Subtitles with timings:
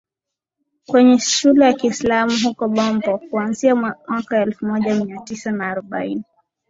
[0.87, 6.23] kwenye shule ya Kiislamu huko Bombo kuanzia mwaka elfu moja Mia Tisa na arobaini